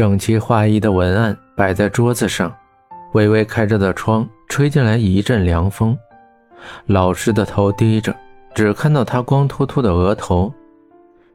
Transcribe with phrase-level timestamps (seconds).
[0.00, 2.50] 整齐划一的文案摆在桌子上，
[3.12, 5.94] 微微开着的窗吹进来一阵凉风。
[6.86, 8.16] 老师的头低着，
[8.54, 10.50] 只看到他光秃秃的额头。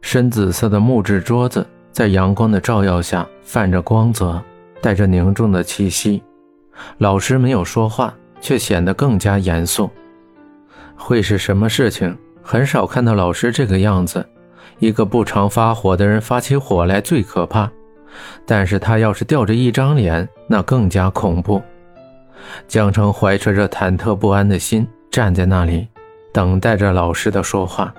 [0.02, 4.42] 深紫色的木质桌子在阳光的照耀下泛着光泽，
[4.82, 6.24] 带着凝重的气息。
[6.98, 9.88] 老师没有说话，却显得更加严肃。
[10.96, 12.18] 会是什么事情？
[12.42, 14.28] 很少看到老师这个样子。
[14.80, 17.72] 一个不常发火的人发起火来最可怕，
[18.46, 21.62] 但是他要是吊着一张脸，那更加恐怖。
[22.68, 25.88] 江城怀揣着忐忑不安的心站在那里，
[26.34, 27.94] 等待着老师的说话，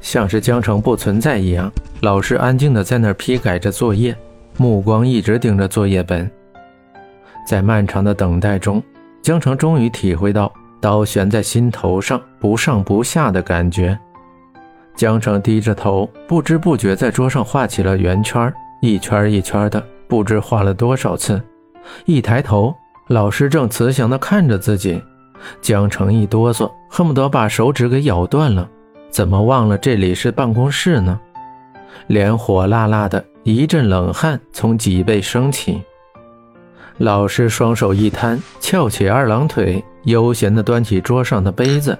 [0.00, 1.70] 像是江城不存在一样。
[2.00, 4.16] 老师安静的在那儿批改着作业，
[4.56, 6.30] 目光一直盯着作业本。
[7.46, 8.82] 在漫长的等待中，
[9.20, 13.98] 江城终于体会到刀悬在心头上不上不下的感觉。
[14.96, 18.52] 江城低着头，不知不觉在桌上画起了圆圈，
[18.84, 21.40] 一圈一圈的，不知画了多少次。
[22.04, 22.74] 一抬头，
[23.08, 25.02] 老师正慈祥地看着自己。
[25.62, 28.68] 江城一哆嗦，恨不得把手指给咬断了。
[29.08, 31.18] 怎么忘了这里是办公室呢？
[32.08, 35.82] 脸火辣辣的，一阵冷汗从脊背升起。
[36.98, 41.98] 老师双手一摊，翘起二郎腿，悠闲地端起桌上的杯子，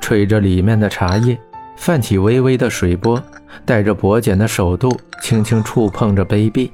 [0.00, 1.36] 吹着里面的茶叶。
[1.82, 3.20] 泛起微微的水波，
[3.64, 6.70] 带着薄茧的手肚轻轻触碰着杯壁。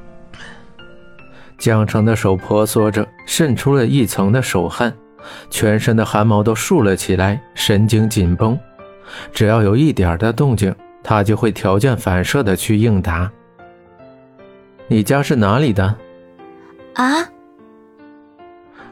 [1.57, 4.93] 江城的手婆娑着，渗出了一层的手汗，
[5.49, 8.59] 全身的汗毛都竖了起来，神经紧绷。
[9.33, 13.33] 只要有一点的动静，他就会条件反射的去应答。
[14.89, 15.97] 你家是哪里的？
[16.97, 17.27] 啊？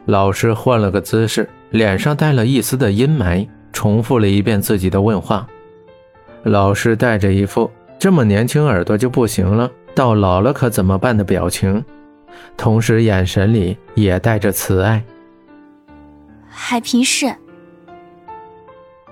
[0.05, 5.47] 老师换了个姿势，脸上带了一丝的阴霾，重复了一遍自己的问话。
[6.47, 11.83] 老师带着一副这么年轻耳朵就不行了，到老了可怎么办的表情，
[12.55, 15.03] 同时眼神里也带着慈爱。
[16.47, 17.33] 海平市，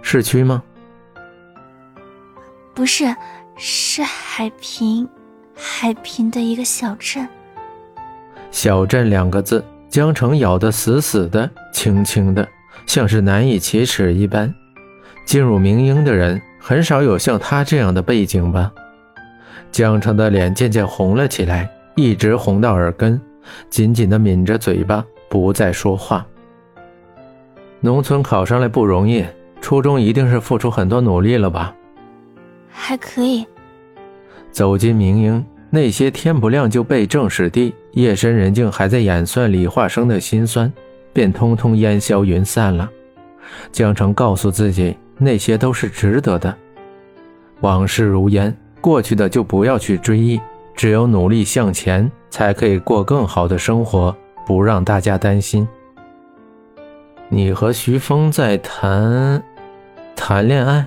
[0.02, 0.64] 市区吗？
[2.74, 3.14] 不是，
[3.58, 5.08] 是海平，
[5.56, 7.28] 海平的一个小镇。
[8.52, 12.48] 小镇两个字，江城咬得死死的，轻轻的，
[12.86, 14.54] 像是难以启齿一般。
[15.26, 16.42] 进入明英的人。
[16.68, 18.74] 很少有像他这样的背景吧？
[19.72, 23.22] 江城的脸渐渐红了起来，一直红到耳根，
[23.70, 26.26] 紧紧地抿着嘴巴，不再说话。
[27.82, 29.24] 农村考上来不容易，
[29.62, 31.72] 初中一定是付出很多努力了吧？
[32.68, 33.46] 还可以。
[34.52, 40.74] 走进明英，那些天不亮就背正史地、夜深人静还在演算理化生的心酸，
[41.14, 42.90] 便通通烟消云散了。
[43.72, 44.98] 江城告诉自己。
[45.18, 46.56] 那些都是值得的，
[47.62, 50.40] 往事如烟，过去的就不要去追忆，
[50.76, 54.16] 只有努力向前，才可以过更好的生活，
[54.46, 55.68] 不让大家担心。
[57.30, 59.42] 你和徐峰在谈
[60.16, 60.86] 谈恋爱？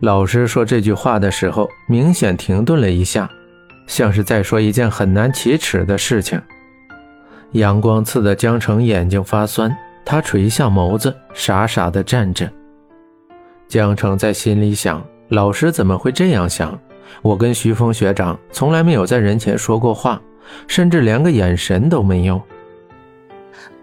[0.00, 3.28] 老师说这句话的时候，明显停顿了一下，
[3.86, 6.40] 像是在说一件很难启齿的事情。
[7.52, 9.74] 阳光刺得江城眼睛发酸，
[10.04, 12.50] 他垂下眸子，傻傻地站着。
[13.68, 16.76] 江澄在心里想：老师怎么会这样想？
[17.20, 20.20] 我跟徐峰学长从来没有在人前说过话，
[20.66, 22.40] 甚至连个眼神都没有。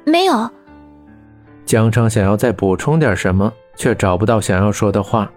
[0.04, 0.50] 没有。
[1.66, 5.32] 江澄想要再补充点什么，却找不到想要说的话，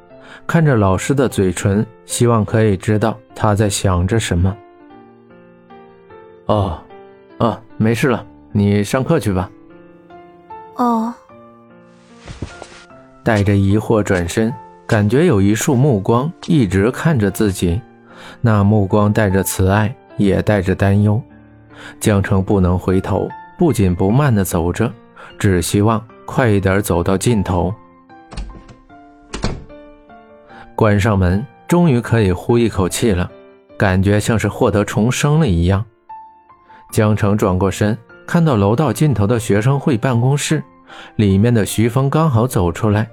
[0.47, 4.57] 看着老师的嘴唇，希望可以知道他在想着什么。
[6.47, 6.79] 哦，
[7.39, 9.51] 哦，没事了，你上课去吧。
[10.77, 11.13] 哦。
[13.29, 14.51] 带着疑惑转身，
[14.87, 17.79] 感觉有一束目光一直看着自己，
[18.41, 21.21] 那目光带着慈爱，也带着担忧。
[22.01, 23.29] 江城不能回头，
[23.59, 24.91] 不紧不慢地走着，
[25.39, 27.75] 只希望快一点走到尽头。
[30.75, 33.31] 关上门，终于可以呼一口气了，
[33.77, 35.85] 感觉像是获得重生了一样。
[36.91, 37.95] 江城转过身，
[38.27, 40.65] 看到楼道尽头的学生会办公室，
[41.17, 43.07] 里面的徐峰刚好走出来。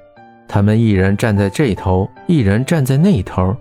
[0.48, 3.56] 他们一人站在这头，一人站在那头，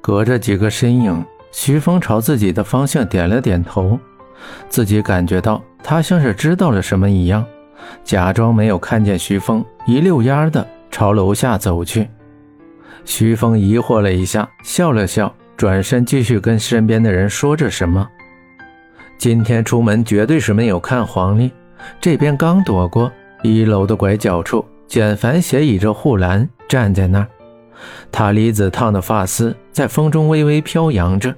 [0.00, 1.24] 隔着几个身影。
[1.50, 3.98] 徐峰朝自己的方向点了点头，
[4.68, 7.44] 自己感觉到他像是知道了什么一样，
[8.04, 12.06] 假装没有看见徐峰，一溜烟的朝楼下走去。
[13.06, 18.06] 徐峰疑惑了一下，笑了笑，转身继续跟身边的人说着什么。
[19.16, 21.50] 今天出门绝对是没有看黄历，
[21.98, 23.10] 这边刚躲过
[23.42, 24.64] 一楼的拐角处。
[24.88, 27.28] 简凡斜倚着护栏站在那儿，
[28.10, 31.34] 他离子烫的发丝在风中微微飘扬着，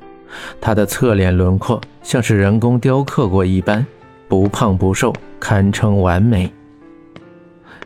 [0.61, 3.85] 他的侧脸轮廓像是人工雕刻过一般，
[4.29, 6.51] 不胖不瘦，堪称完美。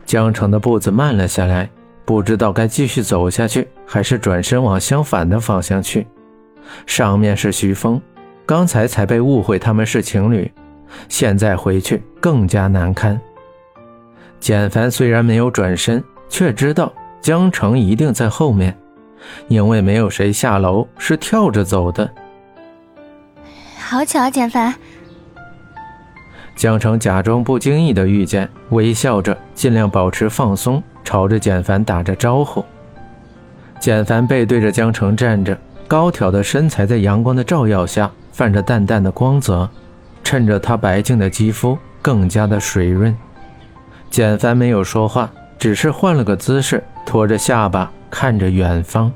[0.05, 1.67] 江城的步子慢了下来，
[2.05, 6.05] 不知道该继续走下去，还是转身往相反的方向去。
[6.85, 7.99] 上面是徐峰，
[8.45, 10.51] 刚才才被误会他们是情侣，
[11.09, 13.19] 现在回去更加难堪。
[14.39, 16.91] 简凡虽然没有转身，却知道
[17.21, 18.77] 江城一定在后面，
[19.47, 22.09] 因为没有谁下楼是跳着走的。
[23.79, 24.73] 好巧啊，简凡！
[26.55, 32.63] 江城假装不经意的遇见，微笑着，尽量保持放松，朝着简凡打着招呼。
[33.79, 39.69] 简凡背对着江城站着，高挑的身材在阳光的照耀下泛着淡淡的光泽，
[40.23, 43.15] 衬着他白净的肌肤更加的水润。
[44.15, 45.29] 简凡没有说话，
[45.59, 49.11] 只是换了个姿势，托着下巴看着远方。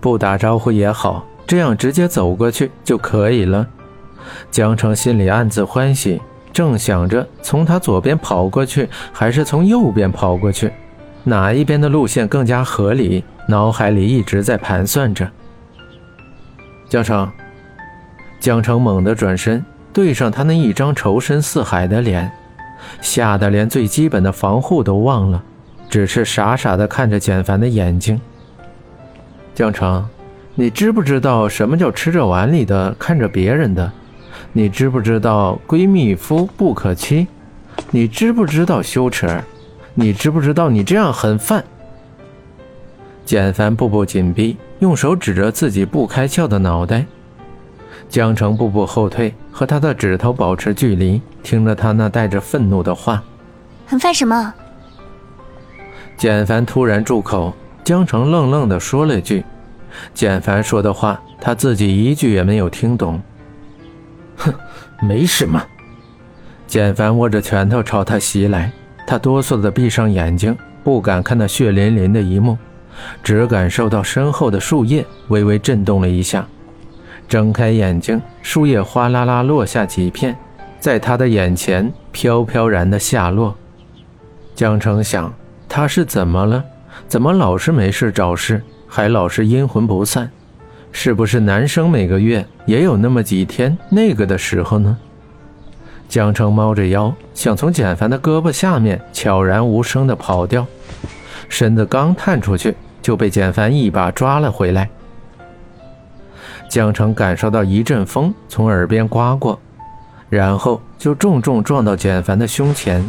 [0.00, 3.64] 不打招呼也好，这样直接走过去就可以了。
[4.50, 6.20] 江城心里暗自欢喜，
[6.52, 10.72] 正想着从他左边跑过去，还是从右边跑过去，
[11.22, 15.30] 哪一边的路线更加合理，脑海里一直在盘算着。
[16.88, 17.30] 江城，
[18.40, 22.28] 江城猛地转身，对上他那一张仇深似海的脸，
[23.00, 25.42] 吓得连最基本的防护都忘了，
[25.88, 28.20] 只是傻傻地看着简凡的眼睛。
[29.54, 30.06] 江城，
[30.54, 33.90] 你知不知道什么叫吃着碗里的，看着别人的？
[34.52, 37.26] 你知不知道闺蜜夫不可欺？
[37.90, 39.42] 你知不知道羞耻？
[39.94, 41.64] 你知不知道你这样很犯？
[43.24, 47.04] 简凡步步紧逼，用手指着自己不开窍的脑袋。
[48.08, 53.22] 江城步步后退，和他的指头保持距离，听着他那带着愤怒的话
[53.86, 54.54] ：“很犯什么？”
[56.16, 59.44] 简凡突然住口，江城愣愣地说了一句
[60.14, 63.20] ：“简凡说的话，他自己一句也没有听懂。”
[64.36, 64.52] 哼，
[65.00, 65.62] 没什么。
[66.66, 68.72] 简凡握着拳头朝他袭来，
[69.06, 72.56] 他哆嗦的闭上眼睛，不敢看那血淋淋的一幕，
[73.22, 76.46] 只感受到身后的树叶微微震动了一下。
[77.28, 80.34] 睁开眼睛，树叶哗啦啦落下几片，
[80.80, 83.54] 在他的眼前飘飘然的下落。
[84.54, 85.32] 江城想，
[85.68, 86.64] 他是怎么了？
[87.06, 90.30] 怎么老是没事找事，还老是阴魂不散？
[90.90, 94.96] 是不是男生每个月也有那么几天那个的时候呢？
[96.08, 100.66] 江城猫着腰，想从简凡的胳膊下面悄然无声地跑掉，
[101.50, 104.88] 身子刚探出去，就被简凡一把抓了回来。
[106.68, 109.58] 江城感受到一阵风从耳边刮过，
[110.28, 113.02] 然后就重重撞到简凡的胸前。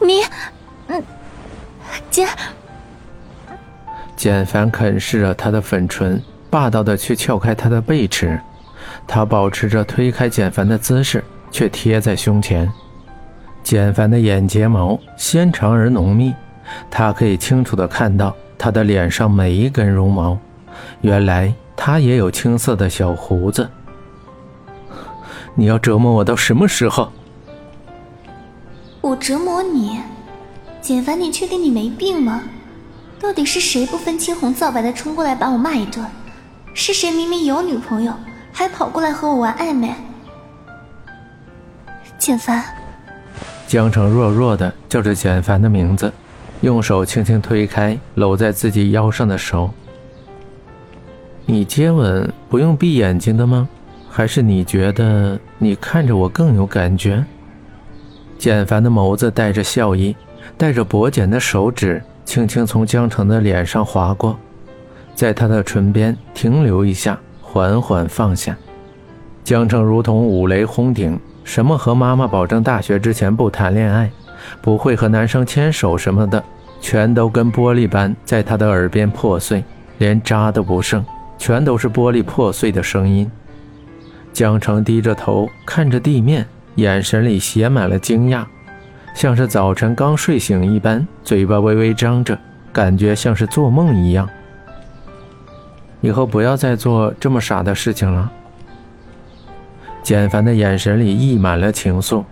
[0.00, 0.22] 你，
[0.88, 1.02] 嗯，
[2.10, 2.28] 简……
[4.16, 6.22] 简凡啃噬着他的粉唇。
[6.48, 8.40] 霸道的去撬开他的背齿，
[9.06, 12.70] 他保持着推开简凡的姿势，却贴在胸前。
[13.62, 16.32] 简凡的眼睫毛纤长而浓密，
[16.88, 20.38] 他可以清楚的看到他的脸上每一根绒毛。
[21.00, 23.68] 原来他也有青色的小胡子。
[25.54, 27.12] 你要折磨我到什么时候？
[29.00, 30.00] 我折磨你，
[30.80, 32.42] 简凡，你确定你没病吗？
[33.20, 36.04] 到底是谁不分青红皂白的冲过来把我骂一顿？
[36.74, 38.12] 是谁明明有女朋友，
[38.52, 39.94] 还跑过来和我玩暧昧？
[42.18, 42.64] 简凡，
[43.66, 46.12] 江城弱弱的叫着简凡的名字，
[46.60, 49.70] 用手轻轻推开搂在自己腰上的手。
[51.48, 53.68] 你接吻不用闭眼睛的吗？
[54.10, 57.24] 还是你觉得你看着我更有感觉？
[58.36, 60.16] 简凡的眸子带着笑意，
[60.58, 64.36] 带着薄茧的手指轻轻从江城的脸上划过。
[65.14, 68.56] 在他的唇边停留一下，缓缓放下。
[69.44, 74.10] 江城如同五雷轰顶，什么和妈妈保证大学之前不谈恋爱，
[74.60, 76.42] 不会和男生牵手什么的，
[76.80, 79.62] 全都跟玻璃般在他的耳边破碎，
[79.98, 81.04] 连渣都不剩，
[81.38, 83.30] 全都是玻璃破碎的声音。
[84.32, 88.44] 江城低着头看着地面，眼神里写满了惊讶，
[89.14, 92.38] 像是早晨刚睡醒一般，嘴巴微微张着，
[92.72, 94.28] 感觉像是做梦一样。
[96.02, 98.30] 以后不要再做这么傻的事情了。
[100.02, 102.22] 简凡的眼神里溢满了情愫，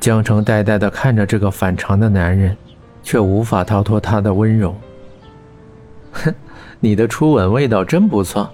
[0.00, 2.56] 江城呆呆地看着这个反常的男人，
[3.02, 4.74] 却无法逃脱他的温柔。
[6.12, 6.34] 哼，
[6.80, 8.50] 你的初吻味道真不错。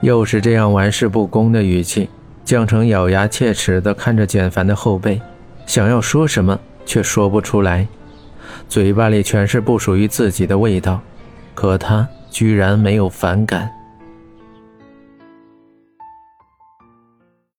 [0.00, 2.08] 又是这样玩世不恭的语气，
[2.44, 5.20] 江城咬牙切齿地看着简凡的后背，
[5.66, 7.86] 想要说什么却说不出来，
[8.68, 11.00] 嘴巴里全是不属于自己的味道。
[11.54, 13.68] 可他居然没有反感。